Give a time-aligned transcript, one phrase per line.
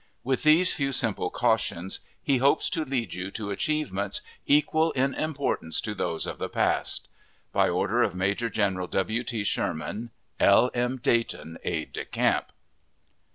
[0.23, 5.79] With these few simple cautions, he hopes to lead you to achievements equal in importance
[5.81, 7.07] to those of the past.
[7.51, 9.23] By order of Major General W.
[9.23, 9.43] T.
[9.43, 10.09] Sherman,
[10.39, 10.71] L.
[10.73, 10.97] M.
[10.97, 12.51] DAYTON, Aide de Camp.